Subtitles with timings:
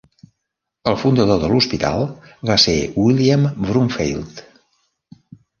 [0.91, 2.07] El fundador de l'hospital
[2.51, 4.43] va ser William Bromfeild.